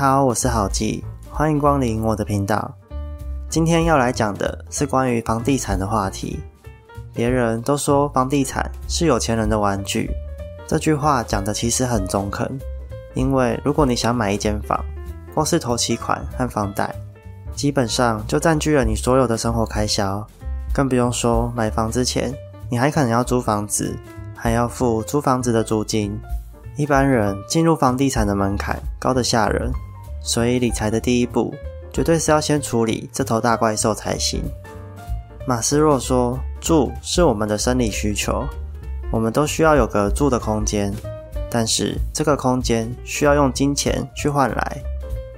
[0.00, 2.74] 好，我是郝记，欢迎光临我的频道。
[3.50, 6.40] 今天要来讲的是关于房地产的话题。
[7.12, 10.10] 别人都说房地产是有钱人的玩具，
[10.66, 12.50] 这句话讲的其实很中肯。
[13.12, 14.82] 因为如果你想买一间房，
[15.34, 16.90] 光是头期款和房贷，
[17.54, 20.26] 基本上就占据了你所有的生活开销。
[20.72, 22.34] 更不用说买房之前，
[22.70, 23.94] 你还可能要租房子，
[24.34, 26.18] 还要付租房子的租金。
[26.78, 29.70] 一般人进入房地产的门槛高得吓人，
[30.20, 31.54] 所以理财的第一步
[31.92, 34.42] 绝对是要先处理这头大怪兽才行。
[35.46, 38.44] 马斯洛说：“住是我们的生理需求，
[39.10, 40.92] 我们都需要有个住的空间，
[41.50, 44.82] 但是这个空间需要用金钱去换来。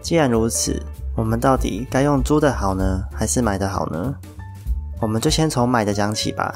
[0.00, 0.82] 既然如此，
[1.14, 4.14] 我们到底该用租的好呢，还是买的好呢？
[5.00, 6.54] 我们就先从买的讲起吧。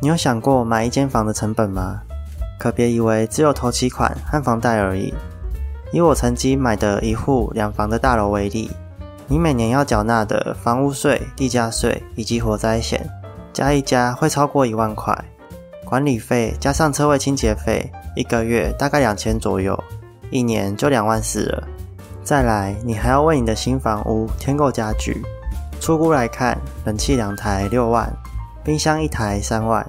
[0.00, 2.00] 你有想过买一间房的成本吗？
[2.58, 5.12] 可别以为只有头期款和房贷而已。
[5.92, 8.70] 以我曾经买的一户两房的大楼为例。”
[9.28, 13.08] 你每年要缴纳的房屋税、地价税以及火灾险，
[13.52, 15.16] 加一加会超过一万块。
[15.86, 19.78] 管理费加上车位清洁费，一个月大概两千左右，
[20.30, 21.62] 一年就两万四了。
[22.22, 25.22] 再来，你还要为你的新房屋添购家具。
[25.80, 28.12] 出估来看，冷气两台六万，
[28.62, 29.86] 冰箱一台三万，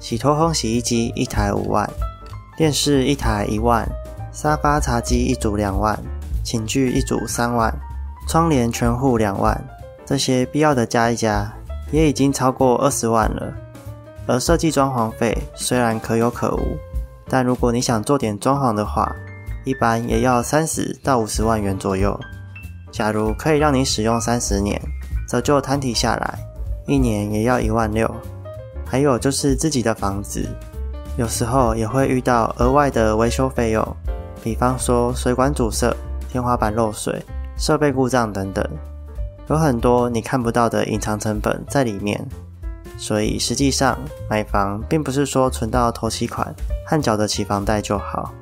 [0.00, 1.88] 洗脱烘洗衣机一台五万，
[2.56, 3.88] 电视一台一万，
[4.32, 5.98] 沙发茶几一组两万，
[6.44, 7.74] 寝具一组三万。
[8.28, 9.60] 窗帘全户两万，
[10.06, 11.52] 这些必要的加一加，
[11.90, 13.52] 也已经超过二十万了。
[14.26, 16.76] 而设计装潢费虽然可有可无，
[17.28, 19.12] 但如果你想做点装潢的话，
[19.64, 22.16] 一般也要三十到五十万元左右。
[22.92, 24.80] 假如可以让你使用三十年，
[25.26, 26.38] 则就摊提下来，
[26.86, 28.08] 一年也要一万六。
[28.86, 30.48] 还有就是自己的房子，
[31.16, 33.96] 有时候也会遇到额外的维修费用，
[34.42, 35.94] 比方说水管阻塞、
[36.28, 37.22] 天花板漏水。
[37.56, 38.66] 设备故障等等，
[39.50, 42.26] 有很多你看不到的隐藏成本在里面。
[42.96, 43.98] 所以实际上
[44.30, 46.54] 买房并不是说存到头期款
[46.86, 48.32] 和缴得起房贷就好，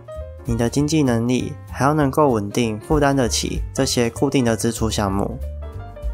[0.44, 5.36] 你的经济能力还要能够稳定负担得起这些固定的支出项目。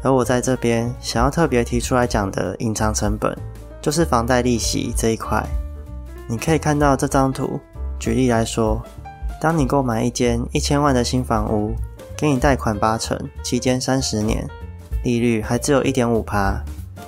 [0.01, 3.37] 而我在这边想要特别提出来讲的隐藏成本，
[3.79, 5.45] 就是房贷利息这一块。
[6.27, 7.59] 你可以看到这张图，
[7.99, 8.81] 举例来说，
[9.39, 11.73] 当你购买一间一千万的新房屋。
[12.17, 14.47] 给你贷款八成，期间三十年，
[15.03, 16.63] 利率还只有一点五趴，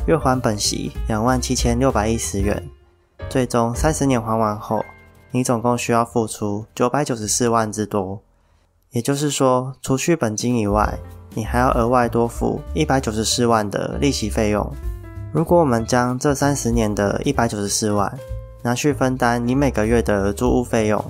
[0.06, 2.62] 月还本息两万七千六百一十元，
[3.30, 4.84] 最终三十年还完后，
[5.32, 8.22] 你总共需要付出九百九十四万之多。
[8.92, 11.00] 也就是说，除去本金以外，
[11.34, 14.70] 你还要额外多付一百九十四万的利息费用。
[15.32, 18.14] 如果我们将这三十年的一百九十四万
[18.62, 21.02] 拿去分担你每个月的租屋费用，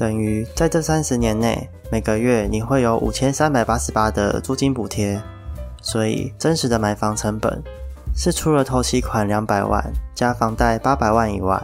[0.00, 1.68] 等于在这三十年内。
[1.92, 5.20] 每个月你会有五千三百八十八的租金补贴，
[5.82, 7.62] 所以真实的买房成本
[8.16, 11.60] 是除了头期款两百万加房贷八百万以外，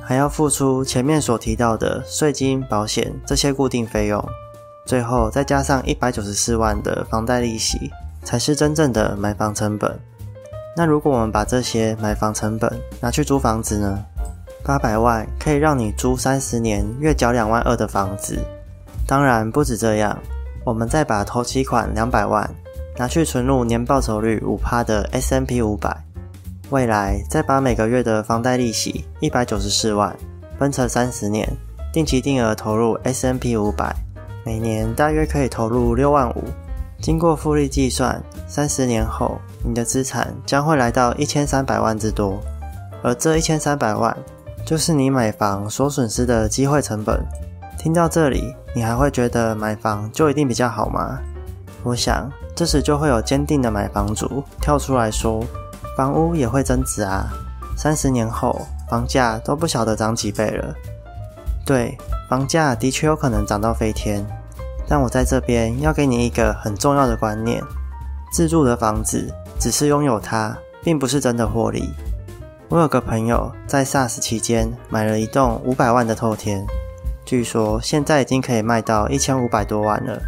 [0.00, 4.24] 还要付出前面所提到的税金、保险这些固定费用，
[4.86, 7.90] 最后再加上一百九十四万的房贷利息，
[8.22, 9.98] 才是真正的买房成本。
[10.76, 14.02] 那如果我们把这些买房成本拿去租房子呢？
[14.66, 18.36] 八百万可以让你租三十年，月缴两万二的房子。
[19.06, 20.18] 当然不止这样，
[20.64, 22.52] 我们再把头期款两百万
[22.96, 25.96] 拿去存入年报酬率五趴的 S M P 五百，
[26.70, 30.12] 未来再把每个月的房贷利息一百九十四万
[30.58, 31.48] 分成三十年，
[31.92, 33.94] 定期定额投入 S M P 五百，
[34.44, 36.42] 每年大约可以投入六万五。
[37.00, 42.40] 经过复利计算，三十年后你的资产将会来到一千三百万之多，
[43.04, 44.16] 而这一千三百万
[44.66, 47.24] 就是你买房所损失的机会成本。
[47.78, 51.20] 听到这里，你还会觉得买房就一定比较好吗？
[51.84, 55.40] 我想，这时就会有坚定的买房主跳出来说
[55.96, 57.28] ：“房屋也会增值啊，
[57.76, 58.60] 三十年后
[58.90, 60.74] 房价都不晓得涨几倍了。”
[61.64, 61.96] 对，
[62.28, 64.26] 房价的确有可能涨到飞天，
[64.88, 67.62] 但我在这边要给你一个很重要的观念：
[68.32, 71.88] 自住的房子只是拥有它，并不是真的获利。
[72.68, 76.66] 我有个朋友在 SARS 期间买了一栋五百万的透天。
[77.24, 80.20] 据说现在已经可以卖到一千五百多万了，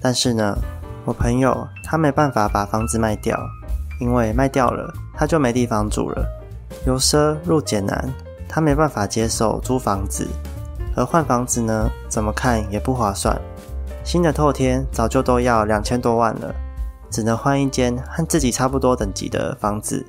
[0.00, 0.56] 但是呢，
[1.04, 3.38] 我朋友他没办法把房子卖掉，
[4.00, 6.26] 因为卖掉了他就没地方住了，
[6.86, 8.10] 由奢入俭难，
[8.48, 10.26] 他没办法接受租房子，
[10.96, 13.38] 而换房子呢，怎么看也不划算，
[14.02, 16.54] 新的透天早就都要两千多万了，
[17.10, 20.04] 只能换一间和自己差不多等级的房子，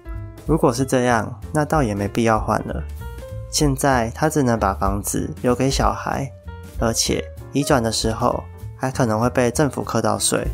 [0.47, 2.81] 如果是这样，那倒也没必要换了。
[3.51, 6.31] 现在他只能把房子留给小孩，
[6.79, 8.43] 而且移转的时候
[8.77, 10.47] 还可能会被政府扣到税。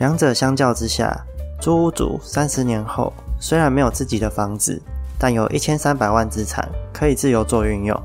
[0.00, 1.24] 两者相较之下，
[1.60, 4.82] 租屋主三十年后虽然没有自己的房子，
[5.18, 7.96] 但有一千三百万资产可以自由做运用；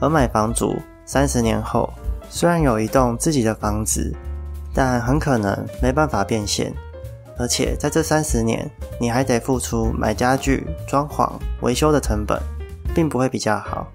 [0.00, 1.88] 而买房主三十年后
[2.28, 4.12] 虽然有一栋自己的房子，
[4.74, 6.72] 但很可能没办法变现，
[7.38, 8.68] 而且在这三十年，
[9.00, 11.30] 你还得付出买家具、装潢、
[11.60, 12.40] 维修的成本，
[12.94, 13.86] 并不会比较好。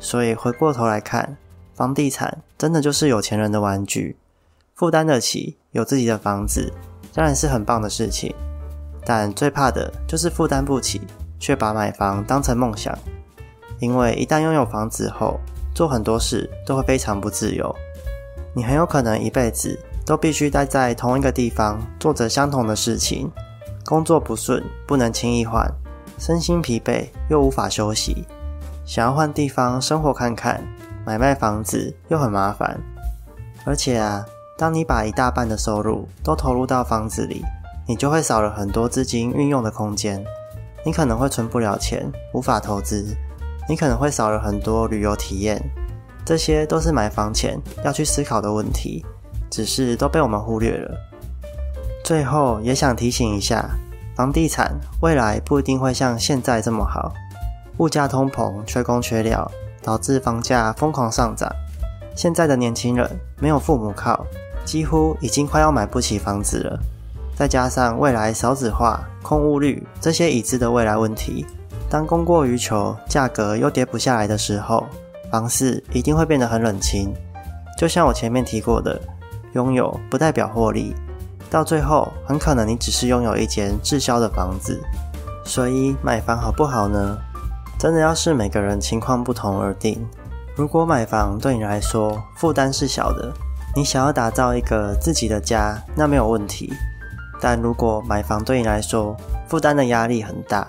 [0.00, 1.36] 所以回过头来看，
[1.74, 4.16] 房地产真的就是有钱人的玩具，
[4.74, 5.56] 负担得起。
[5.72, 6.72] 有自己的房子
[7.12, 8.32] 当然是很棒的事情，
[9.04, 11.00] 但最怕的就是负担不起，
[11.40, 12.96] 却把买房当成梦想。
[13.80, 15.40] 因为一旦拥有房子后，
[15.74, 17.74] 做很多事都会非常不自由。
[18.54, 23.30] 你很有可能一辈子都必须待在同一个地方，做着相同的事情，
[23.84, 25.70] 工作不顺不能轻易换，
[26.18, 28.26] 身心疲惫又无法休息，
[28.84, 30.62] 想要换地方生活看看，
[31.06, 32.78] 买卖房子又很麻烦，
[33.64, 34.24] 而且啊。
[34.56, 37.44] 当你把一大半的收入都投入到房子里，
[37.88, 40.24] 你就会少了很多资金运用的空间。
[40.84, 43.02] 你可能会存不了钱，无法投资；
[43.68, 45.60] 你可能会少了很多旅游体验。
[46.24, 49.04] 这些都是买房前要去思考的问题，
[49.54, 50.98] 只是都被我们忽略了。
[52.02, 53.64] 最后也想提醒一下，
[54.16, 57.14] 房地产未来不一定会像现在这么好，
[57.76, 59.48] 物价通膨、缺工缺料，
[59.80, 61.48] 导致房价疯狂上涨。
[62.16, 63.08] 现在的年轻人
[63.38, 64.26] 没有父母靠。
[64.64, 66.80] 几乎已经快要买不起房子了，
[67.36, 71.46] 再加上未来少子化、空屋率这些已知的未来问题，
[71.88, 74.84] 当供过于求、价格又跌不下来的时候，
[75.30, 77.14] 房市一定会变得很冷清。
[77.76, 78.98] 就像我前面提过的，
[79.54, 80.94] 拥有不代表获利，
[81.50, 84.80] 到最后很可能你只是拥有一间滞销的房子。
[85.44, 87.18] 所以买房好不好呢？
[87.78, 89.98] 真的要视每个人情况不同而定。
[90.56, 93.32] 如果买房对你来说负担是小的，
[93.76, 96.72] 你想要打造一个自己的家，那没有问题。
[97.40, 99.14] 但如果买房对你来说
[99.48, 100.66] 负担的压力很大，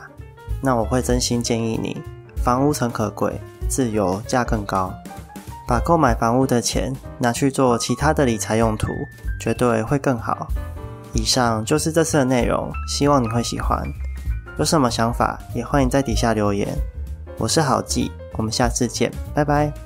[0.62, 2.02] 那我会真心建议你，
[2.44, 3.40] 房屋诚可贵，
[3.70, 4.94] 自由价更高。
[5.68, 8.88] 把购买房屋的钱拿去做其他的理财用途，
[9.40, 10.48] 绝对会更好。
[11.14, 13.82] 以上就是这次的内容，希望你会喜欢。
[14.58, 16.68] 有什么想法也欢迎在底下留言。
[17.38, 19.85] 我是郝记，我们下次见，拜拜。